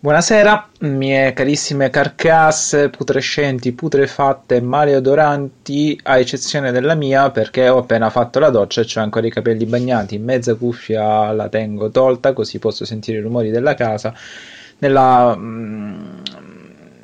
[0.00, 8.38] Buonasera, mie carissime carcasse putrescenti, putrefatte, maleodoranti, a eccezione della mia perché ho appena fatto
[8.38, 12.84] la doccia e ho ancora i capelli bagnati, mezza cuffia la tengo tolta così posso
[12.84, 14.14] sentire i rumori della casa.
[14.78, 16.20] Nella, mm,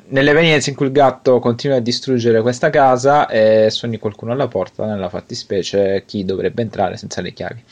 [0.07, 4.85] nell'evenienza in cui il gatto continua a distruggere questa casa e suoni qualcuno alla porta,
[4.85, 7.63] nella fattispecie chi dovrebbe entrare senza le chiavi.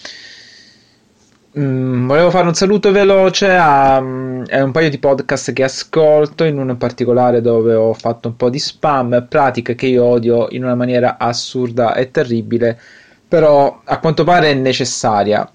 [1.57, 6.45] Mm, volevo fare un saluto veloce a, mm, a, un paio di podcast che ascolto,
[6.45, 10.47] in uno in particolare dove ho fatto un po' di spam, pratiche che io odio
[10.49, 12.79] in una maniera assurda e terribile,
[13.27, 15.47] però a quanto pare è necessaria.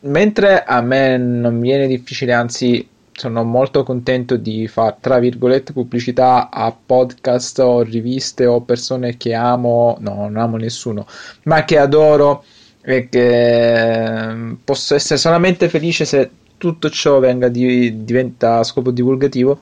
[0.00, 6.50] Mentre a me non viene difficile, anzi sono molto contento di fare tra virgolette pubblicità
[6.50, 11.04] a podcast o riviste o persone che amo, no, non amo nessuno,
[11.44, 12.44] ma che adoro
[12.88, 19.60] e ehm, posso essere solamente felice se tutto ciò venga di, diventa scopo divulgativo.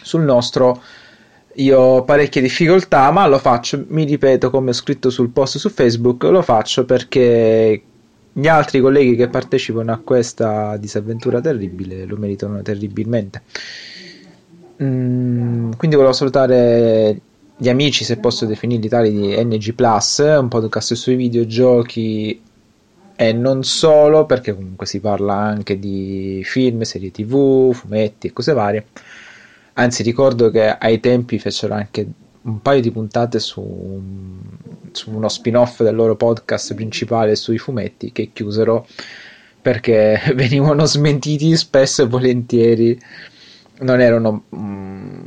[0.00, 0.80] Sul nostro
[1.56, 5.68] io ho parecchie difficoltà ma lo faccio mi ripeto come ho scritto sul post su
[5.68, 7.82] facebook lo faccio perché
[8.32, 13.42] gli altri colleghi che partecipano a questa disavventura terribile lo meritano terribilmente.
[14.82, 17.20] Mm, quindi volevo salutare
[17.62, 22.42] gli amici, se posso definirli tali, di NG Plus, un podcast sui videogiochi
[23.14, 28.52] e non solo, perché comunque si parla anche di film, serie tv, fumetti e cose
[28.52, 28.86] varie.
[29.74, 32.04] Anzi, ricordo che ai tempi fecero anche
[32.42, 34.02] un paio di puntate su,
[34.90, 38.88] su uno spin-off del loro podcast principale sui fumetti che chiusero
[39.62, 43.00] perché venivano smentiti spesso e volentieri.
[43.82, 44.46] Non erano.
[44.52, 45.20] Mm,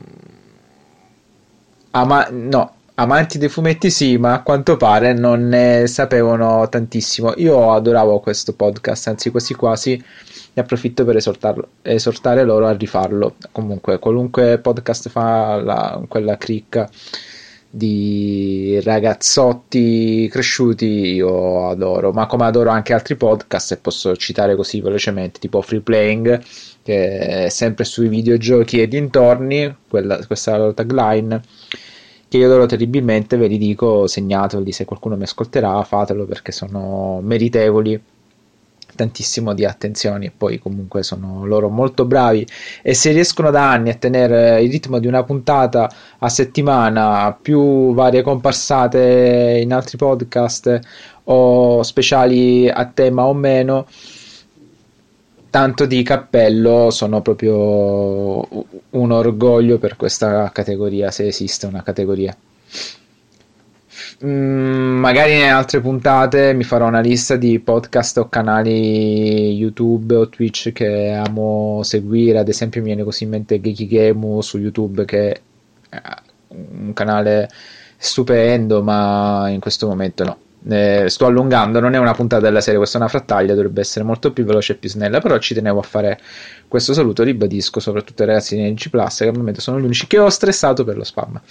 [1.95, 7.33] ama- no, amanti dei fumetti sì, ma a quanto pare non ne sapevano tantissimo.
[7.37, 10.03] Io adoravo questo podcast, anzi quasi quasi
[10.53, 11.17] ne approfitto per
[11.81, 13.35] esortare loro a rifarlo.
[13.51, 16.89] Comunque, qualunque podcast fa la, quella cricca
[17.69, 20.85] di ragazzotti cresciuti
[21.15, 25.81] io adoro, ma come adoro anche altri podcast e posso citare così velocemente, tipo Free
[25.81, 26.41] Playing,
[26.83, 31.41] che è sempre sui videogiochi e dintorni, quella, questa tagline
[32.35, 37.19] che io adoro terribilmente, ve li dico, segnateli se qualcuno mi ascolterà, fatelo perché sono
[37.21, 37.99] meritevoli
[38.95, 42.45] tantissimo di attenzioni e poi comunque sono loro molto bravi.
[42.81, 47.93] E se riescono da anni a tenere il ritmo di una puntata a settimana più
[47.93, 50.79] varie comparsate in altri podcast
[51.25, 53.87] o speciali a tema o meno
[55.55, 58.45] tanto di cappello sono proprio
[58.89, 62.35] un orgoglio per questa categoria, se esiste una categoria.
[64.25, 70.27] Mm, magari in altre puntate mi farò una lista di podcast o canali YouTube o
[70.27, 72.39] Twitch che amo seguire.
[72.39, 75.41] Ad esempio, mi viene così in mente Geeky Game su YouTube, che
[75.87, 76.01] è
[76.49, 77.49] un canale
[77.95, 80.37] stupendo, ma in questo momento no
[80.69, 84.05] eh, sto allungando, non è una puntata della serie, questa è una frattaglia, dovrebbe essere
[84.05, 86.19] molto più veloce e più snella, però ci tenevo a fare
[86.67, 90.07] questo saluto, ribadisco, soprattutto ai ragazzi di NG Plus, che al momento sono gli unici
[90.07, 91.41] che ho stressato per lo spam.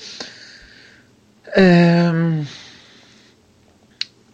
[1.54, 2.46] Ehm...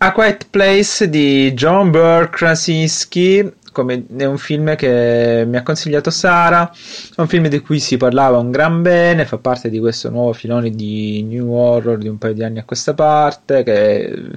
[0.03, 6.11] A Quiet Place di John Burke Krasinski come è un film che mi ha consigliato
[6.11, 10.11] Sara, è un film di cui si parlava un gran bene, fa parte di questo
[10.11, 14.31] nuovo filone di new horror di un paio di anni a questa parte, che,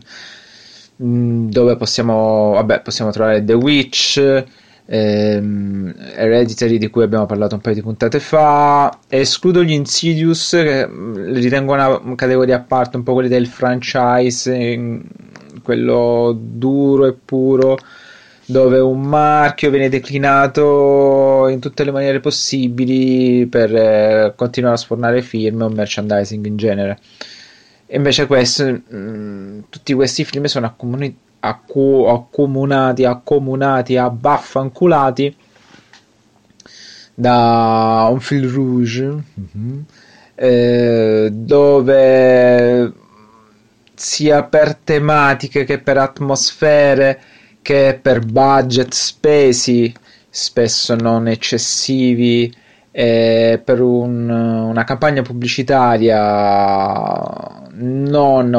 [1.01, 4.43] mm, dove possiamo, vabbè, possiamo trovare The Witch,
[4.85, 10.87] ehm, Hereditary di cui abbiamo parlato un paio di puntate fa, escludo gli Insidious che
[10.89, 14.91] li ritengo una categoria a parte, un po' quelli del franchise,
[15.63, 17.77] quello duro e puro
[18.45, 25.21] dove un marchio viene declinato in tutte le maniere possibili per eh, continuare a sfornare
[25.21, 26.99] film o merchandising in genere.
[27.93, 35.35] Invece questo, mh, mm, tutti questi film sono accomuni- accu- accomunati, accomunati, abbaffanculati
[37.13, 39.79] da un fil rouge mm-hmm,
[40.35, 42.93] eh, dove
[43.93, 47.21] sia per tematiche che per atmosfere
[47.61, 49.93] che per budget spesi
[50.29, 52.51] spesso non eccessivi
[52.95, 56.11] eh, per un, una campagna pubblicitaria
[57.71, 58.53] non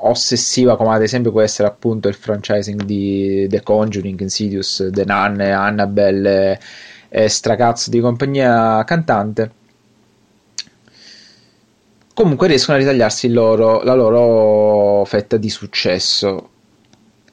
[0.00, 5.40] ossessiva come ad esempio può essere appunto il franchising di The Conjuring, Insidious, The Nun,
[5.40, 6.58] Annabelle
[7.08, 9.52] e stracazzo di compagnia cantante.
[12.14, 16.50] Comunque riescono a ritagliarsi loro, la loro fetta di successo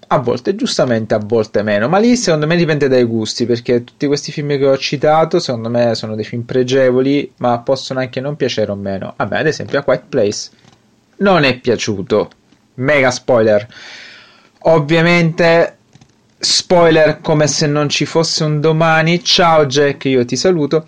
[0.08, 4.08] a volte giustamente, a volte meno, ma lì secondo me dipende dai gusti, perché tutti
[4.08, 8.36] questi film che ho citato secondo me sono dei film pregevoli, ma possono anche non
[8.36, 9.14] piacere o meno.
[9.16, 10.50] A me, ad esempio, a Quiet Place
[11.18, 12.30] non è piaciuto.
[12.76, 13.68] Mega spoiler.
[14.68, 15.78] Ovviamente,
[16.38, 19.24] spoiler come se non ci fosse un domani.
[19.24, 20.88] Ciao Jack, io ti saluto.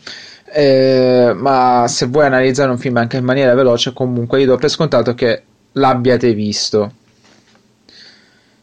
[0.51, 4.69] Eh, ma se vuoi analizzare un film anche in maniera veloce, comunque io do per
[4.69, 5.43] scontato che
[5.73, 6.91] l'abbiate visto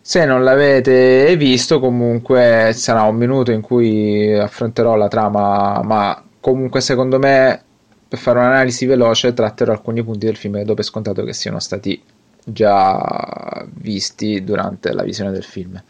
[0.06, 6.82] se non l'avete visto, comunque sarà un minuto in cui affronterò la trama, ma comunque
[6.82, 7.62] secondo me
[8.06, 11.58] per fare un'analisi veloce tratterò alcuni punti del film e do per scontato che siano
[11.58, 11.98] stati
[12.44, 15.82] già visti durante la visione del film.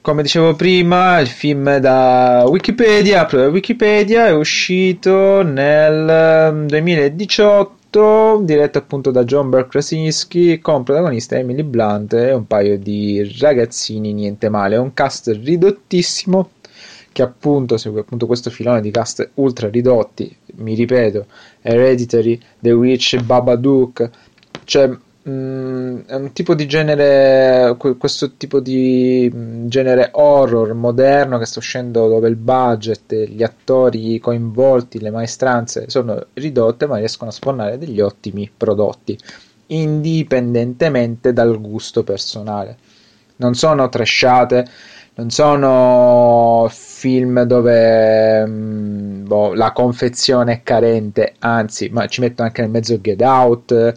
[0.00, 7.80] Come dicevo prima, il film da Wikipedia, Wikipedia è uscito nel 2018
[8.42, 14.12] diretto appunto da John Burke Krasinski, con protagonista Emily Blunt e un paio di ragazzini
[14.12, 14.76] niente male.
[14.76, 16.50] È un cast ridottissimo
[17.12, 21.26] che appunto segue appunto questo filone di cast ultra ridotti, mi ripeto,
[21.60, 24.10] Hereditary, The Witch, Babadook,
[24.64, 24.90] cioè
[25.28, 31.60] Mm, è un tipo di genere, questo tipo di mm, genere horror moderno che sta
[31.60, 37.78] uscendo dove il budget, gli attori coinvolti, le maestranze sono ridotte ma riescono a spawnare
[37.78, 39.16] degli ottimi prodotti,
[39.66, 42.76] indipendentemente dal gusto personale.
[43.36, 44.66] Non sono trasciate,
[45.14, 52.62] non sono film dove mm, boh, la confezione è carente, anzi, ma ci metto anche
[52.62, 53.92] nel mezzo Get Out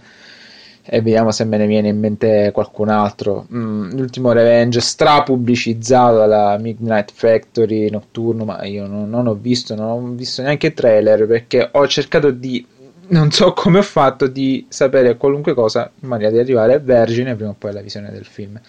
[0.87, 3.47] e vediamo se me ne viene in mente qualcun altro.
[3.51, 9.89] Mm, l'ultimo Revenge strapubblicizzato dalla Midnight Factory notturno, ma io non, non, ho visto, non
[9.89, 12.65] ho visto neanche trailer perché ho cercato di
[13.07, 17.51] non so come ho fatto di sapere qualunque cosa in maniera di arrivare vergine prima
[17.51, 18.59] o poi alla visione del film.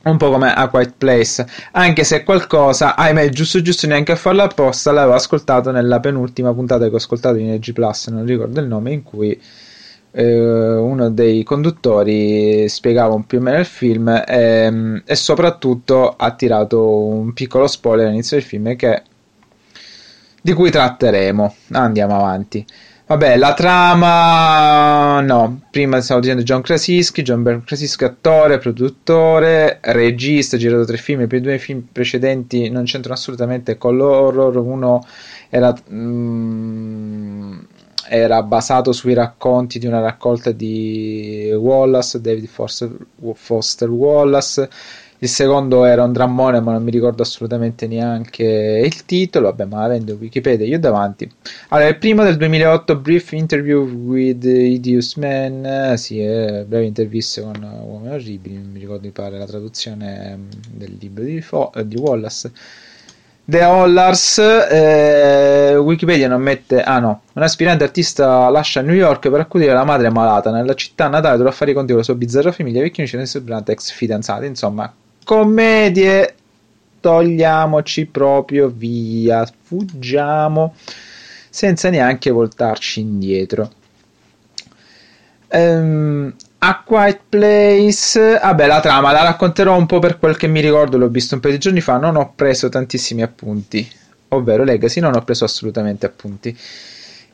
[0.00, 4.42] Un po' come A Quiet Place, anche se qualcosa, ahimè, giusto giusto neanche a farlo
[4.42, 8.66] apposta, l'avevo ascoltato nella penultima puntata che ho ascoltato in Edge Plus, non ricordo il
[8.66, 9.38] nome, in cui
[10.12, 17.04] uno dei conduttori spiegava un più o meno il film e, e, soprattutto ha tirato
[17.04, 19.02] un piccolo spoiler all'inizio del film che,
[20.40, 21.54] di cui tratteremo.
[21.72, 22.64] Andiamo avanti.
[23.08, 30.58] Vabbè, la trama no, prima stavo dicendo John Krasinski, John Krasinski attore, produttore, regista, ha
[30.58, 35.02] girato tre film, i due film precedenti non c'entrano assolutamente con l'horror, uno
[35.48, 37.58] era mm,
[38.06, 42.94] era basato sui racconti di una raccolta di Wallace, David Foster,
[43.34, 44.68] Foster Wallace.
[45.20, 48.44] Il secondo era un drammone, ma non mi ricordo assolutamente neanche
[48.84, 49.48] il titolo.
[49.48, 51.28] Vabbè, ma avendo Wikipedia io davanti.
[51.70, 55.94] Allora, il primo del 2008, Brief Interview with Idious Man.
[55.96, 58.54] Sì, eh, brevi interviste con uomini orribili.
[58.54, 62.52] Non mi ricordo di pare la traduzione mm, del libro di, Fo- di Wallace
[63.48, 66.82] The Hollars, eh, Wikipedia non mette...
[66.82, 70.50] Ah no, un aspirante artista lascia New York per accudire la madre malata.
[70.50, 73.62] Nella città natale dovrà fare i conti con la sua bizzarra famiglia non c'è un
[73.72, 74.44] ex fidanzato.
[74.44, 74.92] Insomma,
[75.24, 76.34] commedie
[77.00, 80.74] togliamoci proprio via, fuggiamo
[81.48, 83.72] senza neanche voltarci indietro.
[85.52, 86.34] Um,
[86.68, 90.98] a Quiet Place, vabbè, la trama la racconterò un po' per quel che mi ricordo,
[90.98, 93.90] l'ho visto un paio di giorni fa, non ho preso tantissimi appunti,
[94.28, 96.54] ovvero Legacy, non ho preso assolutamente appunti.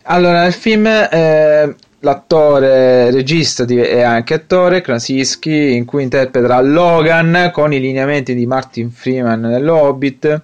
[0.04, 7.72] Allora, nel film eh, l'attore regista è anche attore, Krasinski, in cui interpreta Logan con
[7.72, 10.40] i lineamenti di Martin Freeman nell'Hobbit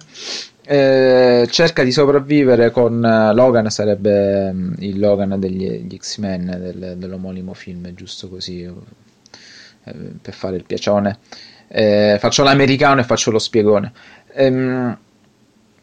[0.63, 7.53] eh, cerca di sopravvivere con uh, Logan, sarebbe um, il Logan degli X-Men del, dell'omonimo
[7.53, 11.19] film, giusto così, eh, per fare il piacione.
[11.67, 13.91] Eh, faccio l'americano e faccio lo spiegone.
[14.33, 14.97] Ehm,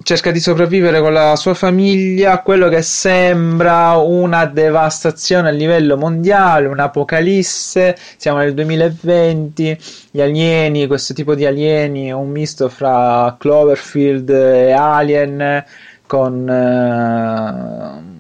[0.03, 5.97] cerca di sopravvivere con la sua famiglia a quello che sembra una devastazione a livello
[5.97, 7.97] mondiale, un'apocalisse.
[8.17, 9.79] Siamo nel 2020,
[10.11, 15.65] gli alieni, questo tipo di alieni un misto fra Cloverfield e Alien.
[16.07, 18.17] con eh,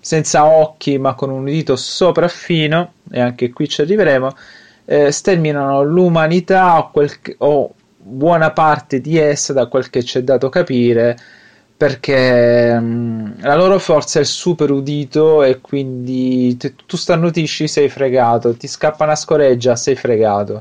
[0.00, 4.34] senza occhi ma con un udito sopraffino, e anche qui ci arriveremo,
[4.86, 7.74] eh, sterminano l'umanità o, quel, o
[8.08, 11.16] buona parte di essa, da quel che ci è dato capire,
[11.76, 17.88] perché um, la loro forza è il super udito e quindi te, tu starnutisci sei
[17.88, 20.60] fregato, ti scappa una scoreggia sei fregato.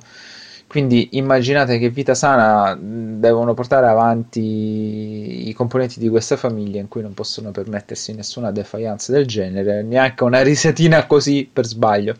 [0.67, 7.01] Quindi immaginate che vita sana devono portare avanti i componenti di questa famiglia in cui
[7.01, 12.15] non possono permettersi nessuna defiance del genere, neanche una risatina così per sbaglio.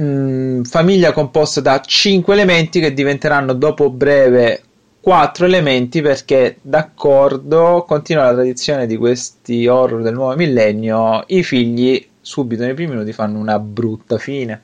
[0.00, 4.62] Mm, famiglia composta da 5 elementi che diventeranno dopo breve
[5.00, 12.06] quattro elementi perché d'accordo continua la tradizione di questi horror del nuovo millennio i figli
[12.20, 14.62] subito nei primi minuti fanno una brutta fine.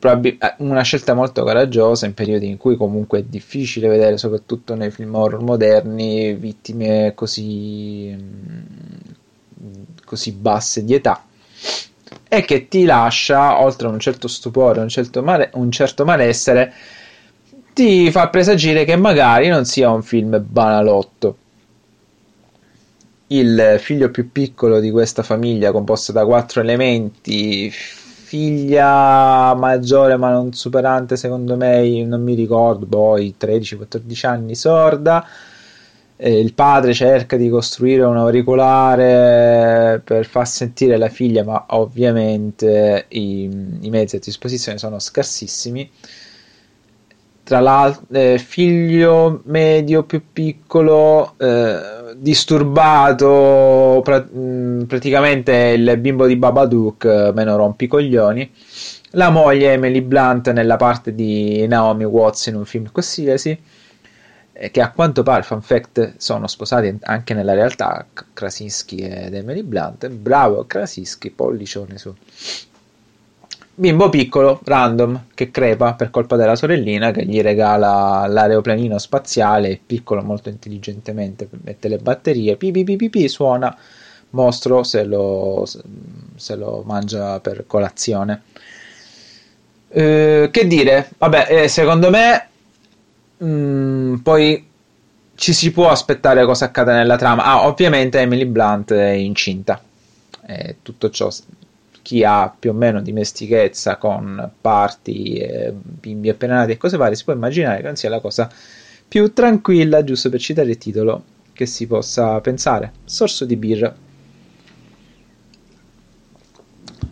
[0.00, 4.90] Eh, una scelta molto coraggiosa in periodi in cui comunque è difficile vedere soprattutto nei
[4.90, 8.16] film horror moderni vittime così
[10.04, 11.24] così basse di età
[12.28, 16.72] e che ti lascia oltre a un certo stupore un certo, male- un certo malessere
[17.72, 21.36] ti fa presagire che magari non sia un film banalotto.
[23.28, 30.52] Il figlio più piccolo di questa famiglia, composta da quattro elementi, figlia maggiore ma non
[30.52, 35.26] superante, secondo me, non mi ricordo, poi 13-14 anni, sorda.
[36.30, 43.42] Il padre cerca di costruire un auricolare per far sentire la figlia, ma ovviamente i,
[43.80, 45.90] i mezzi a disposizione sono scarsissimi.
[47.44, 56.26] Tra l'altro eh, figlio medio più piccolo eh, disturbato pra- mh, mm, praticamente il bimbo
[56.26, 58.48] di Babadook eh, meno rompicoglioni
[59.14, 63.58] la moglie Emily Blunt nella parte di Naomi Watts in un film qualsiasi eh,
[64.52, 70.08] che a quanto pare fun fact sono sposati anche nella realtà Krasinski ed Emily Blunt.
[70.08, 72.14] Bravo Krasinski pollicione su.
[73.74, 80.22] Bimbo piccolo, random, che crepa per colpa della sorellina che gli regala l'aeroplanino spaziale, piccolo
[80.22, 83.74] molto intelligentemente, mette le batterie, pi pi pi pi, pi suona,
[84.30, 85.66] mostro se lo,
[86.36, 88.42] se lo mangia per colazione.
[89.88, 92.48] Eh, che dire, vabbè, eh, secondo me
[93.44, 94.66] mm, poi
[95.34, 97.44] ci si può aspettare cosa accada nella trama.
[97.44, 99.80] Ah, ovviamente Emily Blunt è incinta.
[100.46, 101.30] E tutto ciò
[102.02, 105.40] chi ha più o meno dimestichezza con parti,
[105.72, 108.50] bimbi appena nati e cose varie, si può immaginare che non sia la cosa
[109.06, 111.22] più tranquilla, giusto per citare il titolo,
[111.52, 112.92] che si possa pensare.
[113.04, 113.94] Sorso di birra.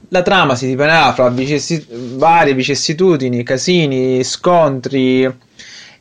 [0.08, 5.22] La trama si dipenderà fra vicessi- varie vicissitudini, casini, scontri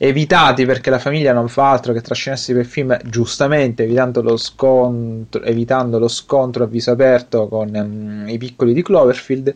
[0.01, 5.43] evitati perché la famiglia non fa altro che trascinarsi per film giustamente evitando lo scontro,
[5.43, 9.53] evitando lo scontro a viso aperto con um, i piccoli di Cloverfield.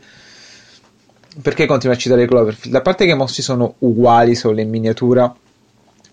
[1.41, 2.75] Perché continuo a citare Cloverfield?
[2.75, 5.33] A parte che i mostri sono uguali solo in miniatura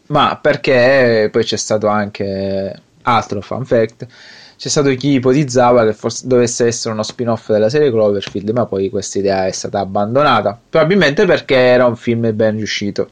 [0.07, 4.07] ma perché poi c'è stato anche altro fun fact.
[4.57, 8.91] C'è stato chi ipotizzava che forse dovesse essere uno spin-off della serie Cloverfield ma poi
[8.91, 13.09] questa idea è stata abbandonata probabilmente perché era un film ben riuscito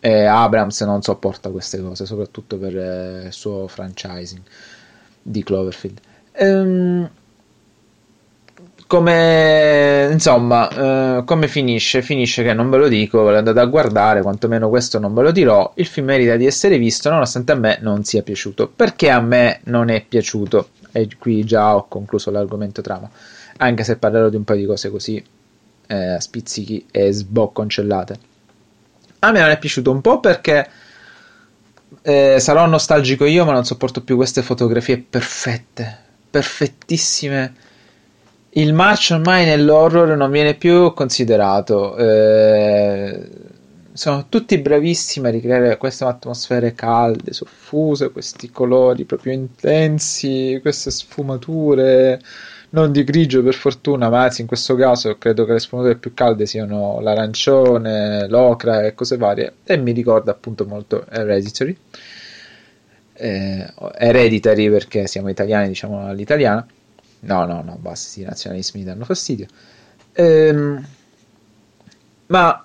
[0.00, 4.42] e Abrams non sopporta queste cose, soprattutto per eh, il suo franchising
[5.22, 6.00] di Cloverfield.
[6.32, 7.10] Ehm,
[8.86, 12.00] come insomma, eh, come finisce?
[12.00, 15.30] Finisce che non ve lo dico, lo andate a guardare, quantomeno questo non ve lo
[15.32, 15.72] dirò.
[15.74, 18.68] Il film merita di essere visto, nonostante a me non sia piaciuto.
[18.74, 20.70] Perché a me non è piaciuto?
[20.92, 23.10] E qui già ho concluso l'argomento trama,
[23.58, 25.22] anche se parlerò di un paio di cose così
[25.86, 28.18] eh, spizzichi e sbocconcellate
[29.20, 30.68] a me non è piaciuto un po' perché
[32.02, 35.98] eh, sarò nostalgico io, ma non sopporto più queste fotografie perfette,
[36.30, 37.54] perfettissime.
[38.50, 41.96] Il marcio ormai nell'horror non viene più considerato.
[41.96, 43.28] Eh,
[43.92, 52.20] sono tutti bravissimi a ricreare queste atmosfere calde, soffuse, questi colori proprio intensi, queste sfumature
[52.70, 56.12] non di grigio per fortuna, ma anzi in questo caso credo che le sfumature più
[56.14, 61.76] calde siano l'arancione, l'ocra e cose varie e mi ricorda appunto molto Hereditary.
[63.20, 66.66] Eh, hereditary perché siamo italiani, diciamo all'italiana.
[67.20, 69.46] No, no, no, basta, i nazionalismi danno fastidio.
[70.12, 70.86] Ehm,
[72.26, 72.64] ma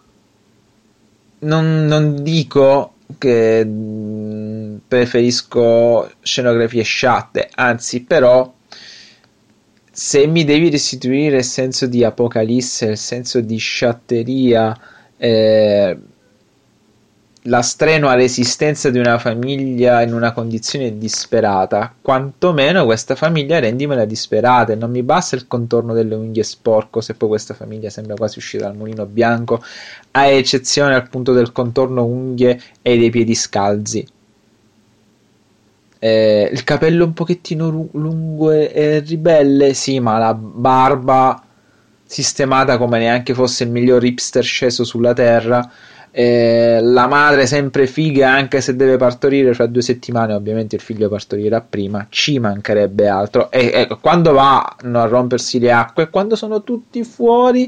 [1.39, 8.53] non, non dico che mh, preferisco scenografie sciatte, anzi però
[9.95, 14.75] se mi devi restituire il senso di apocalisse, il senso di sciatteria,
[15.15, 15.97] eh,
[17.43, 24.73] la strenua resistenza di una famiglia in una condizione disperata, quantomeno questa famiglia rendimela disperata
[24.73, 28.39] e non mi basta il contorno delle unghie sporco se poi questa famiglia sembra quasi
[28.39, 29.61] uscita dal mulino bianco,
[30.09, 34.07] a eccezione appunto del contorno unghie e dei piedi scalzi.
[36.03, 41.41] Eh, il capello un pochettino lungo e ribelle, sì, ma la barba
[42.03, 45.71] sistemata come neanche fosse il miglior hipster sceso sulla terra.
[46.11, 51.07] Eh, la madre sempre figa anche se deve partorire fra due settimane ovviamente il figlio
[51.07, 53.49] partorirà prima ci mancherebbe altro.
[53.49, 57.65] E, e quando vanno a rompersi le acque quando sono tutti fuori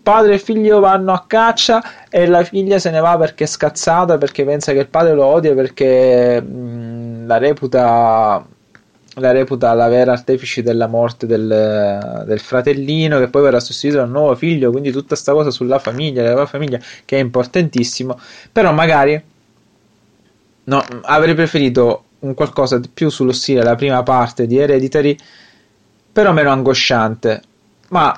[0.00, 4.16] padre e figlio vanno a caccia e la figlia se ne va perché è scazzata
[4.16, 8.46] perché pensa che il padre lo odia perché mh, la reputa
[9.16, 14.06] la reputa la vera artefice della morte del, del, fratellino che poi verrà sostituito da
[14.06, 18.18] un nuovo figlio quindi tutta questa cosa sulla famiglia la famiglia che è importantissimo.
[18.50, 19.22] Però magari
[20.64, 25.16] no, avrei preferito un qualcosa di più sullo stile la prima parte di Hereditary
[26.12, 27.42] però meno angosciante.
[27.88, 28.16] Ma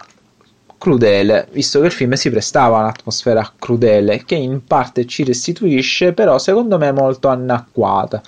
[0.85, 6.13] crudele visto che il film si prestava a un'atmosfera crudele che in parte ci restituisce
[6.13, 8.21] però secondo me molto anacquata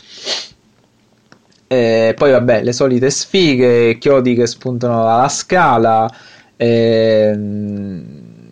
[1.68, 6.08] e poi vabbè, le solite sfighe, chiodi che spuntano dalla scala,
[6.56, 8.04] ehm,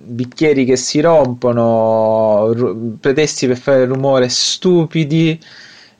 [0.06, 5.38] bicchieri che si rompono, ru- pretesti per fare rumore stupidi,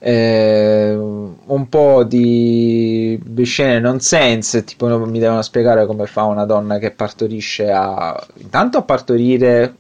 [0.07, 6.91] eh, un po' di scene nonsense, tipo mi devono spiegare come fa una donna che
[6.91, 9.75] partorisce a intanto a partorire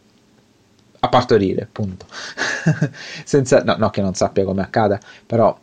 [1.01, 2.07] a partorire, punto.
[3.25, 5.55] Senza no, no che non sappia come accada, però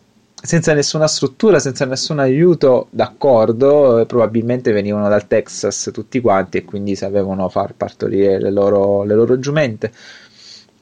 [0.43, 6.95] senza nessuna struttura, senza nessun aiuto, d'accordo, probabilmente venivano dal Texas tutti quanti e quindi
[6.95, 9.91] sapevano far partorire le loro, le loro giumente.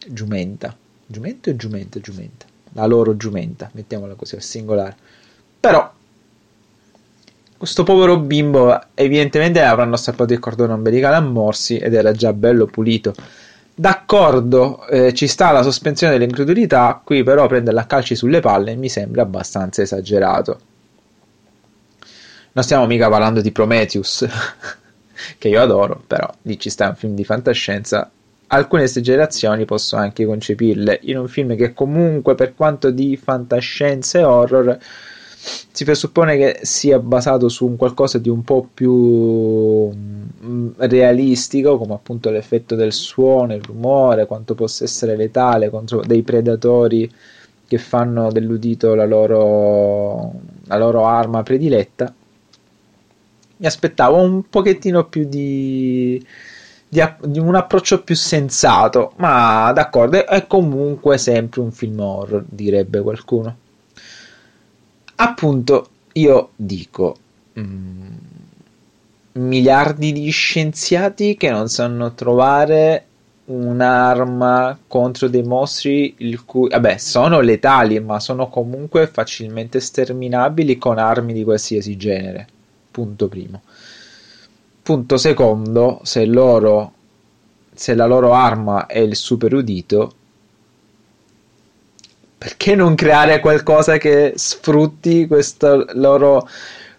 [0.05, 0.75] Giumenta.
[1.05, 2.00] Giumento o giumenta?
[2.01, 2.45] Giumenta.
[2.73, 4.95] La loro giumenta, mettiamola così, al singolare.
[5.59, 5.91] Però,
[7.57, 12.65] questo povero bimbo evidentemente avranno strappato il cordone ombelicale a morsi ed era già bello
[12.65, 13.13] pulito
[13.79, 18.89] D'accordo, eh, ci sta la sospensione dell'incredulità, qui però prenderla a calci sulle palle mi
[18.89, 20.59] sembra abbastanza esagerato.
[22.51, 24.27] Non stiamo mica parlando di Prometheus,
[25.39, 28.11] che io adoro, però lì ci sta un film di fantascienza.
[28.51, 34.24] Alcune esagerazioni posso anche concepirle in un film che comunque per quanto di fantascienza e
[34.24, 34.77] horror
[35.72, 41.94] si presuppone che sia basato su un qualcosa di un po' più mm, realistico, come
[41.94, 47.09] appunto l'effetto del suono, il rumore, quanto possa essere letale contro dei predatori
[47.68, 50.33] che fanno dell'udito la loro,
[50.66, 52.14] la loro arma prediletta.
[53.57, 56.25] Mi aspettavo un pochettino più di,
[56.89, 63.01] di, di, un approccio più sensato, ma d'accordo, è comunque sempre un film horror, direbbe
[63.01, 63.55] qualcuno.
[65.15, 67.15] Appunto io dico
[67.59, 68.07] mm,
[69.33, 73.05] miliardi di scienziati che non sanno trovare
[73.45, 80.97] un'arma contro dei mostri il cui vabbè sono letali ma sono comunque facilmente sterminabili con
[80.97, 82.47] armi di qualsiasi genere.
[82.91, 83.61] Punto primo
[84.89, 86.93] punto secondo se loro
[87.75, 90.13] se la loro arma è il super udito
[92.39, 96.47] perché non creare qualcosa che sfrutti questo loro,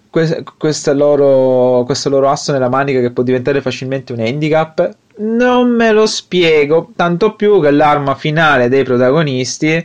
[0.09, 4.96] questo loro, questo loro asso nella manica che può diventare facilmente un handicap?
[5.16, 9.85] Non me lo spiego, tanto più che l'arma finale dei protagonisti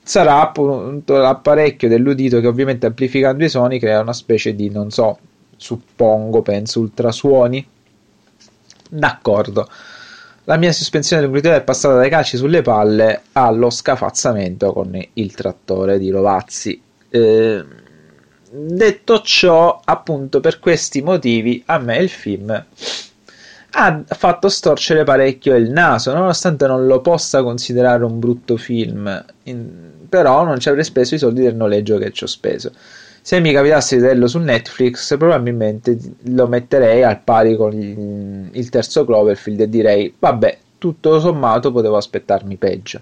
[0.00, 5.18] sarà appunto l'apparecchio dell'udito che ovviamente amplificando i suoni crea una specie di, non so,
[5.56, 7.66] suppongo, penso, ultrasuoni.
[8.88, 9.68] D'accordo.
[10.44, 15.98] La mia sospensione dell'umidità è passata dai calci sulle palle allo scafazzamento con il trattore
[15.98, 16.82] di Rovazzi.
[17.08, 17.64] Eh,
[18.50, 22.64] detto ciò, appunto per questi motivi, a me il film
[23.74, 29.90] ha fatto storcere parecchio il naso, nonostante non lo possa considerare un brutto film, in,
[30.08, 32.72] però non ci avrei speso i soldi del noleggio che ci ho speso
[33.24, 37.72] se mi capitasse di vederlo su Netflix probabilmente lo metterei al pari con
[38.52, 43.00] il, terzo Cloverfield e direi vabbè tutto sommato potevo aspettarmi peggio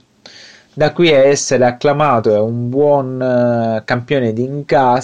[0.75, 4.99] da qui a essere acclamato è un buon uh, campione di incassi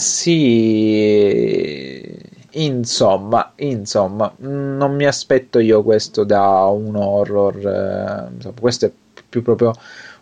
[2.50, 8.92] insomma insomma non mi aspetto io questo da un horror uh, questo è
[9.26, 9.72] più proprio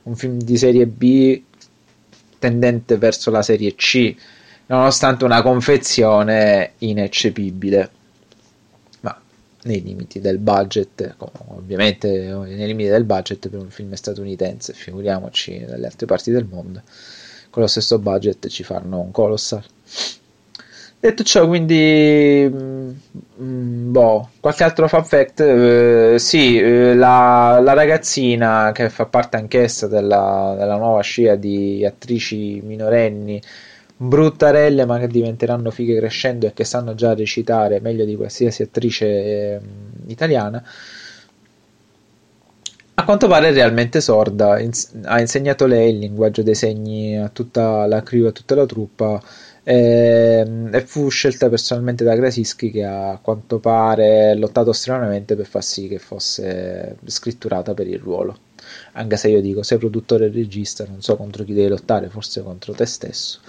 [0.04, 1.42] un film di serie B
[2.38, 4.14] tendente verso la serie C
[4.66, 7.90] nonostante una confezione ineccepibile.
[9.00, 9.18] Ma
[9.64, 11.14] nei limiti del budget,
[11.48, 16.82] ovviamente nei limiti del budget per un film statunitense, figuriamoci dalle altre parti del mondo,
[17.50, 19.62] con lo stesso budget ci fanno un colossal.
[21.04, 25.40] Detto ciò, quindi, mm, boh, qualche altro fun fact?
[25.40, 31.84] Eh, sì, eh, la, la, ragazzina che fa parte anch'essa della, della nuova scia di
[31.84, 33.38] attrici minorenni
[33.96, 39.06] bruttarelle ma che diventeranno fighe crescendo e che sanno già recitare meglio di qualsiasi attrice
[39.06, 39.60] eh,
[40.06, 40.62] italiana.
[42.96, 44.52] A quanto pare è realmente sorda
[45.02, 49.20] ha insegnato lei il linguaggio dei segni a tutta la crew a tutta la truppa
[49.64, 55.64] e, e fu scelta personalmente da Krasinski che a quanto pare lottato estremamente per far
[55.64, 58.36] sì che fosse scritturata per il ruolo.
[58.92, 62.42] Anche se io dico sei produttore e regista non so contro chi devi lottare forse
[62.42, 63.40] contro te stesso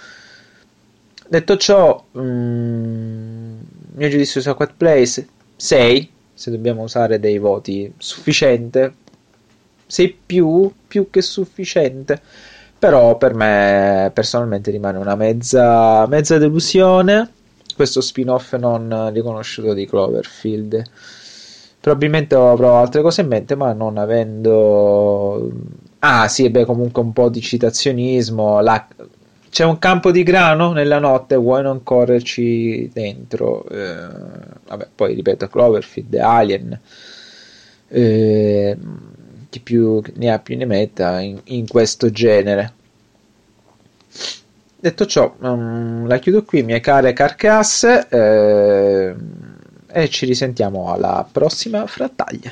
[1.27, 3.59] Detto ciò, um,
[3.93, 8.93] mio giudizio su Quiet Place 6, se dobbiamo usare dei voti sufficiente,
[9.87, 12.21] 6 più, più che sufficiente,
[12.77, 17.31] però per me personalmente rimane una mezza, mezza delusione.
[17.75, 20.83] Questo spin-off non riconosciuto di Cloverfield.
[21.79, 25.51] Probabilmente avrò altre cose in mente, ma non avendo...
[25.99, 28.87] Ah sì, beh, comunque un po' di citazionismo, la
[29.55, 33.65] c'è un campo di grano nella notte, vuoi non correrci dentro?
[33.69, 33.95] Eh,
[34.67, 36.77] vabbè, poi ripeto, Cloverfield, Alien,
[37.87, 38.77] eh,
[39.49, 42.73] chi più ne ha più ne metta in, in questo genere.
[44.77, 49.15] Detto ciò, um, la chiudo qui, mie care carcasse, eh,
[49.87, 52.51] e ci risentiamo alla prossima frattaglia.